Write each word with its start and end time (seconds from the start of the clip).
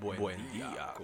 Buen, 0.00 0.52
día, 0.52 0.94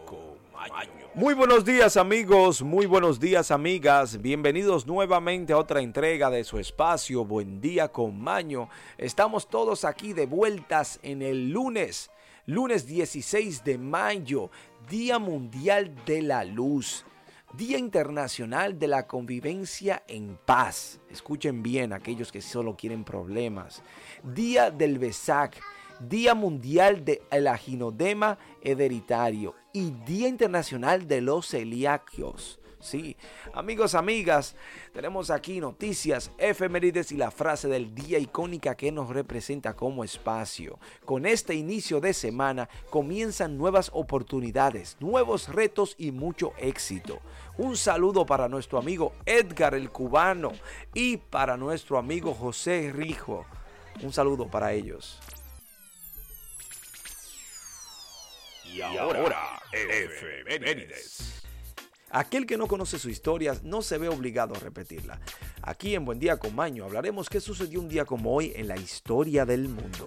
Muy 1.15 1.34
buenos 1.34 1.65
días 1.65 1.96
amigos, 1.96 2.62
muy 2.62 2.84
buenos 2.87 3.18
días 3.18 3.50
amigas, 3.50 4.21
bienvenidos 4.21 4.87
nuevamente 4.87 5.53
a 5.53 5.58
otra 5.58 5.80
entrega 5.80 6.28
de 6.30 6.44
su 6.44 6.58
espacio 6.58 7.25
Buen 7.25 7.60
día 7.60 7.89
con 7.89 8.20
Maño. 8.20 8.68
Estamos 8.98 9.48
todos 9.48 9.84
aquí 9.84 10.12
de 10.12 10.27
vueltas 10.27 11.00
en 11.03 11.23
el 11.23 11.50
lunes, 11.50 12.11
lunes 12.45 12.86
16 12.86 13.64
de 13.64 13.79
mayo, 13.79 14.50
Día 14.91 15.18
Mundial 15.18 15.95
de 16.04 16.22
la 16.22 16.45
Luz. 16.45 17.07
Día 17.54 17.77
Internacional 17.77 18.79
de 18.79 18.86
la 18.89 19.07
Convivencia 19.07 20.03
en 20.09 20.39
Paz. 20.43 21.00
Escuchen 21.11 21.63
bien 21.63 21.93
aquellos 21.93 22.32
que 22.32 22.40
solo 22.40 22.77
quieren 22.77 23.04
problemas. 23.04 23.82
Día 24.22 24.71
del 24.71 24.99
Besac 24.99 25.61
Día 26.01 26.35
Mundial 26.35 27.05
del 27.05 27.46
Aginodema 27.46 28.39
Hereditario 28.63 29.55
y 29.73 29.91
Día 30.07 30.29
Internacional 30.29 31.07
de 31.07 31.21
los 31.21 31.49
Celiaquios. 31.49 32.59
Sí, 32.83 33.16
amigos, 33.55 33.95
amigas, 33.95 34.56
tenemos 34.92 35.30
aquí 35.30 35.60
noticias, 35.60 36.33
efemérides 36.36 37.12
y 37.12 37.16
la 37.16 37.30
frase 37.30 37.69
del 37.69 37.95
día 37.95 38.19
icónica 38.19 38.74
que 38.74 38.91
nos 38.91 39.09
representa 39.09 39.77
como 39.77 40.02
espacio. 40.02 40.80
Con 41.05 41.24
este 41.24 41.55
inicio 41.55 42.00
de 42.00 42.12
semana 42.12 42.69
comienzan 42.91 43.56
nuevas 43.56 43.88
oportunidades, 43.95 44.97
nuevos 44.98 45.48
retos 45.48 45.95
y 45.97 46.11
mucho 46.11 46.55
éxito. 46.59 47.20
Un 47.56 47.77
saludo 47.77 48.27
para 48.27 48.48
nuestro 48.48 48.80
amigo 48.80 49.12
Edgar 49.27 49.77
el 49.77 49.88
cubano 49.88 50.50
y 50.92 51.19
para 51.19 51.56
nuestro 51.56 51.98
amigo 51.98 52.34
José 52.34 52.91
Rijo. 52.92 53.47
Un 54.02 54.12
saludo 54.12 54.50
para 54.50 54.72
ellos. 54.72 55.20
Y 58.73 58.81
ahora, 58.81 59.61
efemérides. 59.70 61.42
Aquel 62.11 62.47
que 62.47 62.56
no 62.56 62.67
conoce 62.67 62.98
su 62.98 63.11
historia 63.11 63.55
no 63.62 63.83
se 63.83 63.98
ve 63.98 64.09
obligado 64.09 64.55
a 64.55 64.59
repetirla. 64.59 65.20
Aquí 65.62 65.95
en 65.95 66.06
Buen 66.06 66.19
Día 66.19 66.39
con 66.39 66.55
Maño 66.55 66.84
hablaremos 66.84 67.28
qué 67.28 67.41
sucedió 67.41 67.81
un 67.81 67.89
día 67.89 68.06
como 68.06 68.34
hoy 68.34 68.53
en 68.56 68.69
la 68.69 68.77
historia 68.77 69.45
del 69.45 69.69
mundo. 69.69 70.06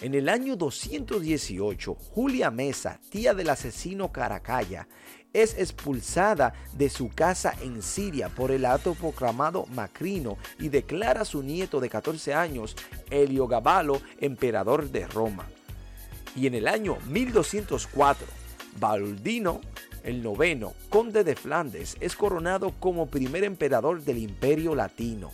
En 0.00 0.14
el 0.14 0.28
año 0.28 0.54
218, 0.54 1.94
Julia 1.94 2.52
Mesa, 2.52 3.00
tía 3.10 3.34
del 3.34 3.50
asesino 3.50 4.12
Caracalla, 4.12 4.86
es 5.32 5.58
expulsada 5.58 6.54
de 6.74 6.88
su 6.88 7.08
casa 7.08 7.54
en 7.60 7.82
Siria 7.82 8.28
por 8.28 8.52
el 8.52 8.64
autoproclamado 8.64 9.66
Macrino 9.66 10.38
y 10.60 10.68
declara 10.68 11.22
a 11.22 11.24
su 11.24 11.42
nieto 11.42 11.80
de 11.80 11.88
14 11.88 12.34
años, 12.34 12.76
Heliogabalo, 13.10 14.00
emperador 14.20 14.90
de 14.90 15.08
Roma 15.08 15.48
y 16.38 16.46
en 16.46 16.54
el 16.54 16.68
año 16.68 16.98
1204, 17.08 18.26
Baldino 18.78 19.60
el 20.04 20.22
noveno, 20.22 20.74
conde 20.88 21.24
de 21.24 21.36
Flandes, 21.36 21.96
es 22.00 22.14
coronado 22.14 22.72
como 22.78 23.10
primer 23.10 23.44
emperador 23.44 24.02
del 24.02 24.18
imperio 24.18 24.74
latino. 24.74 25.30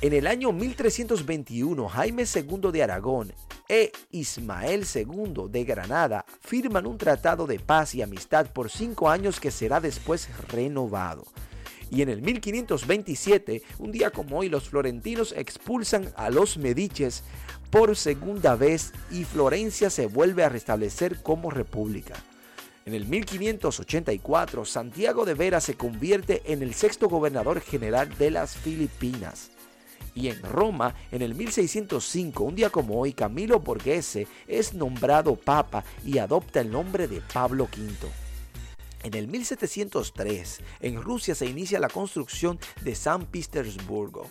En 0.00 0.12
el 0.12 0.26
año 0.26 0.52
1321, 0.52 1.88
Jaime 1.88 2.24
II 2.32 2.70
de 2.70 2.82
Aragón 2.82 3.32
e 3.68 3.90
Ismael 4.12 4.84
II 4.94 5.48
de 5.48 5.64
Granada 5.64 6.24
firman 6.40 6.86
un 6.86 6.98
tratado 6.98 7.46
de 7.46 7.58
paz 7.58 7.94
y 7.94 8.02
amistad 8.02 8.46
por 8.52 8.70
cinco 8.70 9.08
años 9.08 9.40
que 9.40 9.50
será 9.50 9.80
después 9.80 10.28
renovado. 10.48 11.24
Y 11.90 12.02
en 12.02 12.08
el 12.08 12.20
1527, 12.20 13.62
un 13.78 13.92
día 13.92 14.10
como 14.10 14.38
hoy, 14.38 14.48
los 14.48 14.68
florentinos 14.68 15.32
expulsan 15.36 16.12
a 16.16 16.30
los 16.30 16.58
mediches 16.58 17.22
por 17.70 17.96
segunda 17.96 18.56
vez 18.56 18.92
y 19.10 19.24
Florencia 19.24 19.90
se 19.90 20.06
vuelve 20.06 20.44
a 20.44 20.48
restablecer 20.48 21.22
como 21.22 21.50
república. 21.50 22.14
En 22.84 22.94
el 22.94 23.06
1584, 23.06 24.64
Santiago 24.64 25.24
de 25.24 25.34
Vera 25.34 25.60
se 25.60 25.74
convierte 25.74 26.42
en 26.46 26.62
el 26.62 26.74
sexto 26.74 27.08
gobernador 27.08 27.60
general 27.60 28.16
de 28.16 28.30
las 28.30 28.56
Filipinas. 28.56 29.50
Y 30.14 30.28
en 30.28 30.40
Roma, 30.42 30.94
en 31.10 31.20
el 31.20 31.34
1605, 31.34 32.44
un 32.44 32.54
día 32.54 32.70
como 32.70 33.00
hoy, 33.00 33.12
Camilo 33.12 33.58
Borghese 33.58 34.28
es 34.46 34.72
nombrado 34.72 35.34
papa 35.34 35.84
y 36.04 36.18
adopta 36.18 36.60
el 36.60 36.70
nombre 36.70 37.08
de 37.08 37.20
Pablo 37.20 37.64
V. 37.64 38.08
En 39.02 39.14
el 39.14 39.26
1703, 39.28 40.60
en 40.80 41.02
Rusia 41.02 41.34
se 41.34 41.46
inicia 41.46 41.80
la 41.80 41.88
construcción 41.88 42.58
de 42.82 42.94
San 42.94 43.26
Petersburgo 43.26 44.30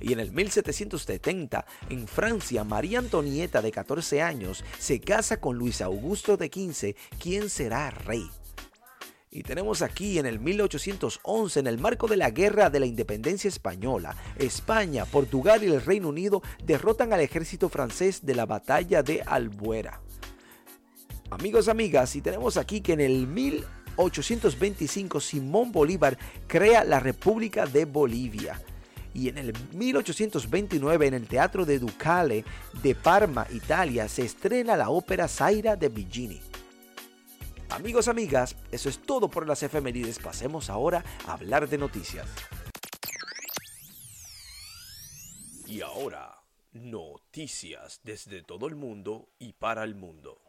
y 0.00 0.12
en 0.12 0.20
el 0.20 0.32
1770, 0.32 1.66
en 1.90 2.06
Francia, 2.06 2.64
María 2.64 2.98
Antonieta 3.00 3.62
de 3.62 3.72
14 3.72 4.22
años 4.22 4.64
se 4.78 5.00
casa 5.00 5.40
con 5.40 5.56
Luis 5.56 5.80
Augusto 5.80 6.36
de 6.36 6.50
15, 6.50 6.96
quien 7.18 7.50
será 7.50 7.90
rey. 7.90 8.28
Y 9.30 9.42
tenemos 9.42 9.82
aquí 9.82 10.18
en 10.18 10.24
el 10.24 10.40
1811, 10.40 11.60
en 11.60 11.66
el 11.66 11.78
marco 11.78 12.06
de 12.06 12.16
la 12.16 12.30
Guerra 12.30 12.70
de 12.70 12.80
la 12.80 12.86
Independencia 12.86 13.48
Española, 13.48 14.16
España, 14.38 15.04
Portugal 15.04 15.62
y 15.62 15.66
el 15.66 15.82
Reino 15.82 16.08
Unido 16.08 16.42
derrotan 16.64 17.12
al 17.12 17.20
ejército 17.20 17.68
francés 17.68 18.24
de 18.24 18.34
la 18.34 18.46
batalla 18.46 19.02
de 19.02 19.22
Albuera. 19.26 20.00
Amigos, 21.30 21.68
amigas, 21.68 22.16
y 22.16 22.22
tenemos 22.22 22.56
aquí 22.56 22.80
que 22.80 22.94
en 22.94 23.00
el 23.00 23.26
1825 23.26 25.20
Simón 25.20 25.72
Bolívar 25.72 26.16
crea 26.46 26.84
la 26.84 26.98
República 26.98 27.66
de 27.66 27.84
Bolivia 27.84 28.58
y 29.18 29.28
en 29.28 29.36
el 29.36 29.52
1829 29.72 31.08
en 31.08 31.14
el 31.14 31.26
Teatro 31.26 31.64
de 31.64 31.80
Ducale 31.80 32.44
de 32.82 32.94
Parma, 32.94 33.48
Italia, 33.50 34.08
se 34.08 34.22
estrena 34.22 34.76
la 34.76 34.90
ópera 34.90 35.26
Zaira 35.26 35.74
de 35.74 35.88
Bigini. 35.88 36.40
Amigos, 37.70 38.06
amigas, 38.06 38.54
eso 38.70 38.88
es 38.88 39.00
todo 39.00 39.28
por 39.28 39.46
las 39.46 39.64
efemérides. 39.64 40.20
Pasemos 40.20 40.70
ahora 40.70 41.04
a 41.26 41.32
hablar 41.32 41.68
de 41.68 41.78
noticias. 41.78 42.28
Y 45.66 45.80
ahora, 45.80 46.40
noticias 46.72 48.00
desde 48.04 48.42
todo 48.42 48.68
el 48.68 48.76
mundo 48.76 49.30
y 49.40 49.52
para 49.52 49.82
el 49.82 49.96
mundo. 49.96 50.47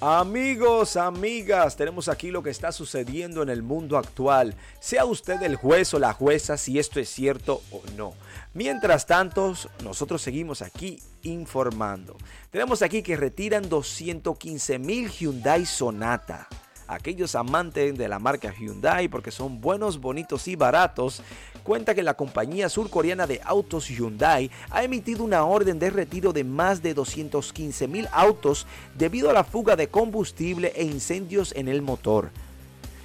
Amigos, 0.00 0.96
amigas, 0.96 1.76
tenemos 1.76 2.08
aquí 2.08 2.30
lo 2.30 2.42
que 2.42 2.50
está 2.50 2.70
sucediendo 2.70 3.42
en 3.42 3.48
el 3.48 3.64
mundo 3.64 3.98
actual. 3.98 4.54
Sea 4.78 5.04
usted 5.04 5.42
el 5.42 5.56
juez 5.56 5.92
o 5.92 5.98
la 5.98 6.12
jueza 6.12 6.56
si 6.56 6.78
esto 6.78 7.00
es 7.00 7.08
cierto 7.08 7.62
o 7.72 7.82
no. 7.96 8.14
Mientras 8.54 9.06
tanto, 9.06 9.54
nosotros 9.82 10.22
seguimos 10.22 10.62
aquí 10.62 11.02
informando. 11.22 12.16
Tenemos 12.50 12.82
aquí 12.82 13.02
que 13.02 13.16
retiran 13.16 13.68
215 13.68 14.78
mil 14.78 15.10
Hyundai 15.10 15.66
Sonata 15.66 16.48
aquellos 16.88 17.34
amantes 17.34 17.96
de 17.96 18.08
la 18.08 18.18
marca 18.18 18.52
Hyundai 18.52 19.08
porque 19.08 19.30
son 19.30 19.60
buenos, 19.60 20.00
bonitos 20.00 20.48
y 20.48 20.56
baratos, 20.56 21.22
cuenta 21.68 21.94
que 21.94 22.02
la 22.02 22.14
compañía 22.14 22.70
surcoreana 22.70 23.26
de 23.26 23.42
autos 23.44 23.88
Hyundai 23.88 24.50
ha 24.70 24.82
emitido 24.84 25.22
una 25.22 25.44
orden 25.44 25.78
de 25.78 25.90
retiro 25.90 26.32
de 26.32 26.42
más 26.42 26.82
de 26.82 26.94
215 26.94 27.86
mil 27.88 28.08
autos 28.10 28.66
debido 28.96 29.28
a 29.28 29.34
la 29.34 29.44
fuga 29.44 29.76
de 29.76 29.88
combustible 29.88 30.72
e 30.74 30.84
incendios 30.84 31.52
en 31.54 31.68
el 31.68 31.82
motor. 31.82 32.30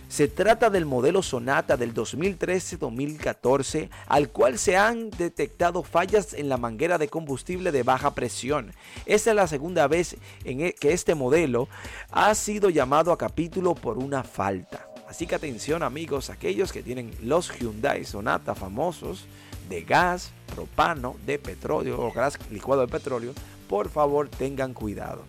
Se 0.08 0.30
trata 0.30 0.70
del 0.70 0.86
modelo 0.86 1.22
Sonata 1.22 1.76
del 1.76 1.94
2013-2014, 1.94 3.90
al 4.08 4.30
cual 4.30 4.58
se 4.58 4.78
han 4.78 5.10
detectado 5.10 5.84
fallas 5.84 6.34
en 6.34 6.48
la 6.48 6.56
manguera 6.56 6.98
de 6.98 7.10
combustible 7.10 7.74
de 7.74 7.84
baja 7.84 8.16
presión. 8.16 8.72
Esta 9.06 9.32
es 9.32 9.36
la 9.36 9.48
segunda 9.48 9.90
vez 9.90 10.16
en 10.46 10.62
e, 10.62 10.74
que 10.74 10.94
este 10.94 11.16
modelo 11.16 11.68
ha 12.12 12.34
sido 12.34 12.70
llamado 12.70 13.12
a 13.12 13.18
capítulo 13.18 13.76
por 13.76 13.98
una 13.98 14.24
falta. 14.24 14.93
Así 15.14 15.28
que 15.28 15.36
atención 15.36 15.84
amigos, 15.84 16.32
aquellos 16.32 16.72
que 16.72 16.82
tienen 16.82 17.12
los 17.22 17.52
Hyundai 17.52 18.04
Sonata 18.04 18.56
famosos 18.56 19.26
de 19.70 19.84
gas, 19.84 20.32
propano, 20.56 21.18
de 21.24 21.38
petróleo 21.38 22.02
o 22.02 22.12
gas 22.12 22.40
licuado 22.50 22.82
de 22.82 22.88
petróleo, 22.88 23.34
por 23.70 23.90
favor 23.90 24.28
tengan 24.28 24.74
cuidado. 24.74 25.22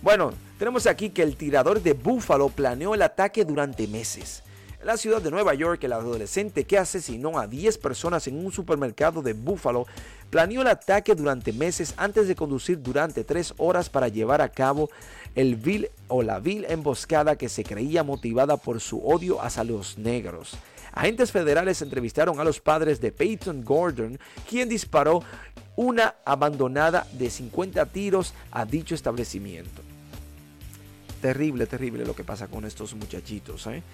Bueno, 0.00 0.32
tenemos 0.58 0.86
aquí 0.86 1.10
que 1.10 1.22
el 1.22 1.36
tirador 1.36 1.82
de 1.82 1.92
Buffalo 1.92 2.48
planeó 2.48 2.94
el 2.94 3.02
ataque 3.02 3.44
durante 3.44 3.86
meses. 3.86 4.42
La 4.84 4.96
ciudad 4.96 5.22
de 5.22 5.30
Nueva 5.30 5.54
York, 5.54 5.84
el 5.84 5.92
adolescente 5.92 6.64
que 6.64 6.76
asesinó 6.76 7.38
a 7.38 7.46
10 7.46 7.78
personas 7.78 8.26
en 8.26 8.44
un 8.44 8.50
supermercado 8.50 9.22
de 9.22 9.32
Buffalo 9.32 9.86
planeó 10.28 10.62
el 10.62 10.66
ataque 10.66 11.14
durante 11.14 11.52
meses 11.52 11.94
antes 11.96 12.26
de 12.26 12.34
conducir 12.34 12.82
durante 12.82 13.22
3 13.22 13.54
horas 13.58 13.88
para 13.88 14.08
llevar 14.08 14.40
a 14.40 14.48
cabo 14.48 14.90
el 15.36 15.54
vil 15.54 15.88
o 16.08 16.24
la 16.24 16.40
vil 16.40 16.66
emboscada 16.68 17.36
que 17.36 17.48
se 17.48 17.62
creía 17.62 18.02
motivada 18.02 18.56
por 18.56 18.80
su 18.80 19.06
odio 19.06 19.40
hacia 19.40 19.62
los 19.62 19.98
negros. 19.98 20.54
Agentes 20.92 21.30
federales 21.30 21.80
entrevistaron 21.80 22.40
a 22.40 22.44
los 22.44 22.58
padres 22.58 23.00
de 23.00 23.12
Peyton 23.12 23.64
Gordon, 23.64 24.18
quien 24.50 24.68
disparó 24.68 25.22
una 25.76 26.16
abandonada 26.24 27.06
de 27.12 27.30
50 27.30 27.86
tiros 27.86 28.34
a 28.50 28.64
dicho 28.64 28.96
establecimiento. 28.96 29.80
Terrible, 31.22 31.66
terrible 31.66 32.04
lo 32.04 32.16
que 32.16 32.24
pasa 32.24 32.48
con 32.48 32.64
estos 32.64 32.94
muchachitos. 32.94 33.68
¿eh? 33.68 33.84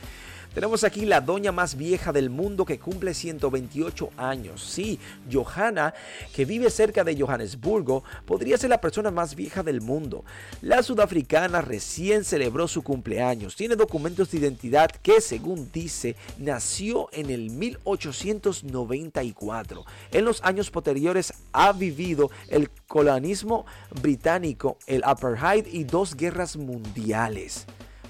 Tenemos 0.54 0.82
aquí 0.82 1.04
la 1.04 1.20
doña 1.20 1.52
más 1.52 1.76
vieja 1.76 2.12
del 2.12 2.30
mundo 2.30 2.64
que 2.64 2.78
cumple 2.78 3.14
128 3.14 4.10
años. 4.16 4.62
Sí, 4.62 4.98
Johanna, 5.30 5.94
que 6.34 6.44
vive 6.44 6.70
cerca 6.70 7.04
de 7.04 7.20
Johannesburgo, 7.20 8.02
podría 8.24 8.56
ser 8.56 8.70
la 8.70 8.80
persona 8.80 9.10
más 9.10 9.34
vieja 9.34 9.62
del 9.62 9.80
mundo. 9.80 10.24
La 10.62 10.82
sudafricana 10.82 11.60
recién 11.60 12.24
celebró 12.24 12.66
su 12.66 12.82
cumpleaños. 12.82 13.56
Tiene 13.56 13.76
documentos 13.76 14.30
de 14.30 14.38
identidad 14.38 14.90
que, 14.90 15.20
según 15.20 15.70
dice, 15.72 16.16
nació 16.38 17.08
en 17.12 17.30
el 17.30 17.50
1894. 17.50 19.84
En 20.12 20.24
los 20.24 20.42
años 20.42 20.70
posteriores 20.70 21.34
ha 21.52 21.72
vivido 21.72 22.30
el 22.48 22.70
colonialismo 22.88 23.66
británico, 24.00 24.78
el 24.86 25.04
apartheid 25.04 25.66
y 25.66 25.84
dos 25.84 26.16
guerras 26.16 26.56
mundiales. 26.56 27.66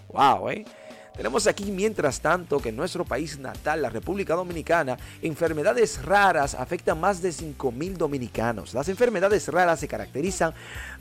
Wow, 0.09 0.51
¿eh? 0.51 0.65
Tenemos 1.19 1.49
aquí, 1.49 1.73
mientras 1.73 2.21
tanto, 2.21 2.61
que 2.61 2.69
en 2.69 2.77
nuestro 2.77 3.05
país 3.05 3.41
natal, 3.41 3.83
la 3.83 3.91
República 3.91 4.37
Dominicana, 4.37 4.97
enfermedades 5.21 6.05
raras 6.05 6.55
afectan 6.55 7.01
más 7.01 7.21
de 7.21 7.31
5.000 7.31 7.95
dominicanos. 7.95 8.73
Las 8.73 8.89
enfermedades 8.89 9.49
raras 9.49 9.81
se 9.81 9.89
caracterizan 9.89 10.55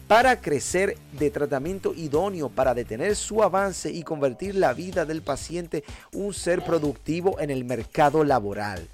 para 0.08 0.42
crecer 0.42 0.98
de 1.12 1.30
tratamiento 1.30 1.94
idóneo 1.94 2.50
para 2.50 2.74
detener 2.74 3.16
su 3.16 3.44
avance 3.44 3.92
y 3.92 4.02
convertir 4.02 4.56
la 4.56 4.74
vida 4.74 5.06
del 5.06 5.22
paciente 5.22 5.84
un 6.14 6.34
ser 6.34 6.66
productivo 6.66 7.40
en 7.40 7.52
el 7.52 7.64
mercado 7.64 8.24
laboral. 8.24 8.90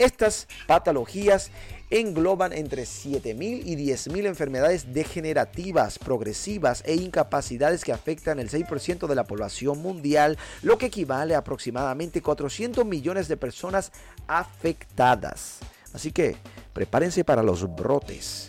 Estas 0.00 0.48
patologías 0.66 1.50
engloban 1.90 2.54
entre 2.54 2.84
7.000 2.84 3.62
y 3.66 3.76
10.000 3.76 4.24
enfermedades 4.24 4.94
degenerativas, 4.94 5.98
progresivas 5.98 6.82
e 6.86 6.94
incapacidades 6.94 7.84
que 7.84 7.92
afectan 7.92 8.38
el 8.38 8.48
6% 8.48 9.06
de 9.06 9.14
la 9.14 9.24
población 9.24 9.82
mundial, 9.82 10.38
lo 10.62 10.78
que 10.78 10.86
equivale 10.86 11.34
a 11.34 11.38
aproximadamente 11.40 12.22
400 12.22 12.86
millones 12.86 13.28
de 13.28 13.36
personas 13.36 13.92
afectadas. 14.26 15.58
Así 15.92 16.12
que 16.12 16.34
prepárense 16.72 17.22
para 17.22 17.42
los 17.42 17.76
brotes. 17.76 18.48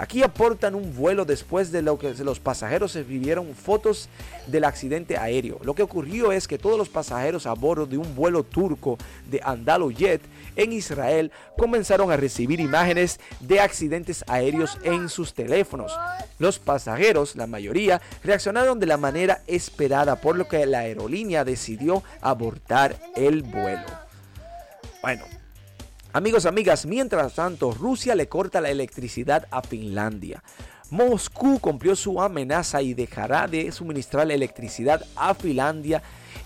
Aquí 0.00 0.22
aportan 0.22 0.74
un 0.74 0.96
vuelo 0.96 1.26
después 1.26 1.70
de 1.70 1.82
lo 1.82 1.98
que 1.98 2.14
los 2.24 2.40
pasajeros 2.40 2.92
se 2.92 3.02
vivieron 3.02 3.54
fotos 3.54 4.08
del 4.46 4.64
accidente 4.64 5.18
aéreo. 5.18 5.60
Lo 5.62 5.74
que 5.74 5.82
ocurrió 5.82 6.32
es 6.32 6.48
que 6.48 6.56
todos 6.56 6.78
los 6.78 6.88
pasajeros 6.88 7.46
a 7.46 7.52
bordo 7.52 7.84
de 7.84 7.98
un 7.98 8.16
vuelo 8.16 8.42
turco 8.42 8.96
de 9.30 9.42
Jet 9.94 10.22
en 10.56 10.72
Israel 10.72 11.30
comenzaron 11.54 12.10
a 12.10 12.16
recibir 12.16 12.60
imágenes 12.60 13.20
de 13.40 13.60
accidentes 13.60 14.24
aéreos 14.26 14.78
en 14.84 15.10
sus 15.10 15.34
teléfonos. 15.34 15.92
Los 16.38 16.58
pasajeros, 16.58 17.36
la 17.36 17.46
mayoría, 17.46 18.00
reaccionaron 18.24 18.80
de 18.80 18.86
la 18.86 18.96
manera 18.96 19.42
esperada, 19.46 20.16
por 20.16 20.34
lo 20.34 20.48
que 20.48 20.64
la 20.64 20.78
aerolínea 20.78 21.44
decidió 21.44 22.02
abortar 22.22 22.96
el 23.16 23.42
vuelo. 23.42 23.84
Bueno, 25.02 25.24
Amigos, 26.12 26.44
amigas, 26.44 26.86
mientras 26.86 27.34
tanto, 27.34 27.70
Rusia 27.70 28.16
le 28.16 28.28
corta 28.28 28.60
la 28.60 28.70
electricidad 28.70 29.46
a 29.52 29.62
Finlandia. 29.62 30.42
Moscú 30.90 31.60
cumplió 31.60 31.94
su 31.94 32.20
amenaza 32.20 32.82
y 32.82 32.94
dejará 32.94 33.46
de 33.46 33.70
suministrar 33.70 34.28
electricidad 34.28 35.06
a 35.14 35.34
Finlandia 35.34 36.02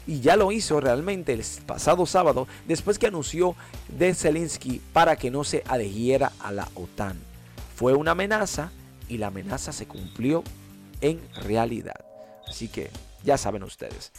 y 0.06 0.20
ya 0.20 0.36
lo 0.36 0.52
hizo 0.52 0.80
realmente 0.80 1.32
el 1.32 1.42
pasado 1.64 2.04
sábado 2.04 2.46
después 2.68 2.98
que 2.98 3.06
anunció 3.06 3.56
de 3.88 4.14
Zelensky 4.14 4.82
para 4.92 5.16
que 5.16 5.30
no 5.30 5.44
se 5.44 5.62
adhiera 5.66 6.32
a 6.40 6.52
la 6.52 6.68
OTAN. 6.74 7.18
Fue 7.74 7.94
una 7.94 8.10
amenaza 8.10 8.70
y 9.08 9.16
la 9.16 9.28
amenaza 9.28 9.72
se 9.72 9.86
cumplió 9.86 10.44
en 11.00 11.22
realidad. 11.42 12.04
Así 12.46 12.68
que 12.68 12.90
ya 13.22 13.38
saben 13.38 13.62
ustedes. 13.62 14.12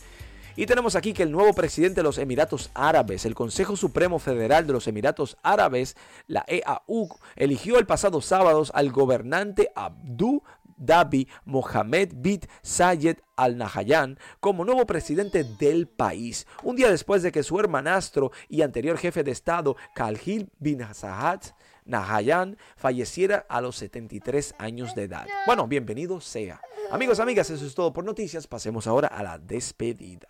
Y 0.57 0.67
tenemos 0.67 0.95
aquí 0.95 1.11
que 1.11 1.23
el 1.23 1.31
nuevo 1.31 1.53
presidente 1.53 1.99
de 1.99 2.03
los 2.03 2.17
Emiratos 2.17 2.71
Árabes, 2.73 3.25
el 3.25 3.35
Consejo 3.35 3.75
Supremo 3.75 4.19
Federal 4.19 4.65
de 4.65 4.71
los 4.71 4.87
Emiratos 4.87 5.37
Árabes, 5.43 5.97
la 6.27 6.45
EAU, 6.47 7.09
eligió 7.35 7.77
el 7.77 7.85
pasado 7.85 8.21
sábado 8.21 8.63
al 8.73 8.91
gobernante 8.91 9.69
Abdul 9.75 10.41
Dhabi 10.77 11.27
Mohamed 11.43 12.13
bin 12.15 12.39
Zayed 12.65 13.17
Al 13.35 13.57
Nahyan 13.57 14.17
como 14.39 14.63
nuevo 14.63 14.85
presidente 14.85 15.43
del 15.43 15.87
país, 15.87 16.47
un 16.63 16.77
día 16.77 16.89
después 16.89 17.21
de 17.21 17.33
que 17.33 17.43
su 17.43 17.59
hermanastro 17.59 18.31
y 18.47 18.61
anterior 18.61 18.97
jefe 18.97 19.23
de 19.23 19.31
Estado, 19.31 19.75
Khalil 19.93 20.49
bin 20.59 20.85
Zahad 20.93 21.41
Nahyan, 21.83 22.57
falleciera 22.77 23.45
a 23.49 23.59
los 23.59 23.75
73 23.75 24.55
años 24.57 24.95
de 24.95 25.03
edad. 25.03 25.27
Bueno, 25.45 25.67
bienvenido 25.67 26.19
sea. 26.21 26.61
Amigos, 26.91 27.19
amigas, 27.19 27.49
eso 27.49 27.65
es 27.65 27.75
todo 27.75 27.93
por 27.93 28.05
noticias. 28.05 28.47
Pasemos 28.47 28.87
ahora 28.87 29.07
a 29.07 29.21
la 29.21 29.37
despedida. 29.37 30.27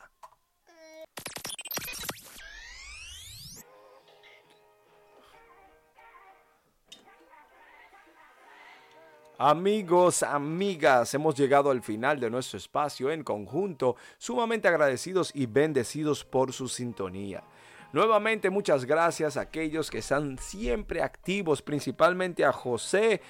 Amigos, 9.38 10.24
amigas, 10.24 11.14
hemos 11.14 11.36
llegado 11.36 11.70
al 11.70 11.82
final 11.82 12.22
de 12.22 12.30
nuestro 12.30 12.58
espacio 12.58 13.12
en 13.12 13.22
conjunto, 13.22 13.98
sumamente 14.18 14.70
agradecidos 14.70 15.32
y 15.34 15.46
bendecidos 15.46 16.24
por 16.24 16.54
su 16.54 16.70
sintonía. 16.70 17.44
Nuevamente 17.92 18.50
muchas 18.50 18.86
gracias 18.86 19.36
a 19.36 19.42
aquellos 19.42 19.92
que 19.92 19.98
están 19.98 20.38
siempre 20.38 21.02
activos, 21.02 21.62
principalmente 21.62 22.46
a 22.46 22.54
José 22.54 23.22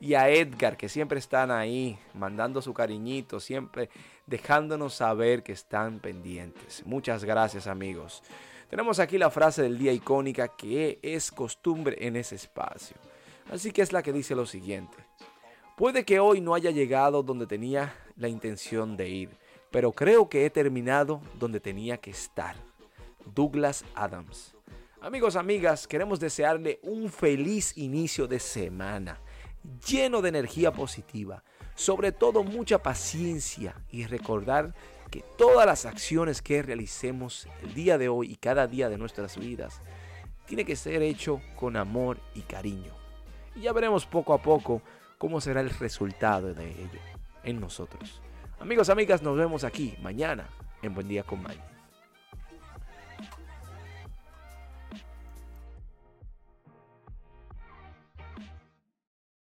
y 0.00 0.14
a 0.14 0.28
Edgar, 0.30 0.76
que 0.76 0.88
siempre 0.88 1.20
están 1.20 1.52
ahí, 1.52 1.96
mandando 2.14 2.60
su 2.60 2.74
cariñito, 2.74 3.38
siempre 3.38 3.88
dejándonos 4.26 4.94
saber 4.94 5.44
que 5.44 5.52
están 5.52 6.00
pendientes. 6.00 6.84
Muchas 6.84 7.24
gracias 7.24 7.68
amigos. 7.68 8.24
Tenemos 8.68 8.98
aquí 8.98 9.16
la 9.16 9.30
frase 9.30 9.62
del 9.62 9.78
día 9.78 9.92
icónica 9.92 10.48
que 10.48 10.98
es 11.02 11.30
costumbre 11.30 11.98
en 12.00 12.16
ese 12.16 12.34
espacio. 12.34 12.96
Así 13.48 13.70
que 13.70 13.82
es 13.82 13.92
la 13.92 14.02
que 14.02 14.12
dice 14.12 14.34
lo 14.34 14.46
siguiente. 14.46 15.11
Puede 15.76 16.04
que 16.04 16.20
hoy 16.20 16.42
no 16.42 16.54
haya 16.54 16.70
llegado 16.70 17.22
donde 17.22 17.46
tenía 17.46 17.94
la 18.16 18.28
intención 18.28 18.94
de 18.94 19.08
ir, 19.08 19.30
pero 19.70 19.90
creo 19.92 20.28
que 20.28 20.44
he 20.44 20.50
terminado 20.50 21.22
donde 21.38 21.60
tenía 21.60 21.96
que 21.96 22.10
estar. 22.10 22.56
Douglas 23.34 23.82
Adams. 23.94 24.54
Amigos, 25.00 25.34
amigas, 25.34 25.88
queremos 25.88 26.20
desearle 26.20 26.78
un 26.82 27.10
feliz 27.10 27.76
inicio 27.78 28.26
de 28.26 28.38
semana, 28.38 29.18
lleno 29.88 30.20
de 30.20 30.28
energía 30.28 30.72
positiva, 30.72 31.42
sobre 31.74 32.12
todo 32.12 32.44
mucha 32.44 32.82
paciencia 32.82 33.74
y 33.90 34.04
recordar 34.04 34.74
que 35.10 35.24
todas 35.38 35.64
las 35.64 35.86
acciones 35.86 36.42
que 36.42 36.62
realicemos 36.62 37.48
el 37.62 37.72
día 37.72 37.96
de 37.96 38.10
hoy 38.10 38.30
y 38.30 38.36
cada 38.36 38.66
día 38.66 38.90
de 38.90 38.98
nuestras 38.98 39.38
vidas 39.38 39.80
tiene 40.46 40.66
que 40.66 40.76
ser 40.76 41.00
hecho 41.00 41.40
con 41.56 41.76
amor 41.76 42.20
y 42.34 42.42
cariño. 42.42 42.92
Y 43.56 43.62
ya 43.62 43.72
veremos 43.72 44.04
poco 44.04 44.34
a 44.34 44.42
poco 44.42 44.82
cómo 45.22 45.40
será 45.40 45.60
el 45.60 45.70
resultado 45.70 46.52
de 46.52 46.68
ello 46.68 46.98
en 47.44 47.60
nosotros. 47.60 48.20
Amigos, 48.58 48.88
amigas, 48.88 49.22
nos 49.22 49.36
vemos 49.38 49.62
aquí 49.62 49.94
mañana 50.02 50.48
en 50.82 50.94
Buen 50.94 51.06
Día 51.06 51.22
con 51.22 51.40
Mike. 51.40 51.71